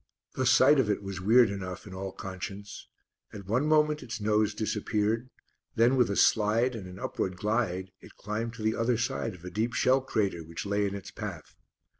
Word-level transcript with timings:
The 0.33 0.47
sight 0.47 0.79
of 0.79 0.89
it 0.89 1.03
was 1.03 1.21
weird 1.21 1.51
enough 1.51 1.85
in 1.85 1.93
all 1.93 2.11
conscience. 2.11 2.87
At 3.31 3.45
one 3.45 3.67
moment 3.67 4.01
its 4.01 4.19
nose 4.19 4.55
disappeared, 4.55 5.29
then 5.75 5.95
with 5.95 6.09
a 6.09 6.15
slide 6.15 6.73
and 6.73 6.87
an 6.87 6.97
upward 6.97 7.35
glide 7.37 7.91
it 7.99 8.15
climbed 8.15 8.55
to 8.55 8.63
the 8.63 8.75
other 8.75 8.97
side 8.97 9.35
of 9.35 9.45
a 9.45 9.51
deep 9.51 9.75
shell 9.75 10.01
crater 10.01 10.43
which 10.43 10.65
lay 10.65 10.87
in 10.87 10.95
its 10.95 11.11
path. 11.11 11.55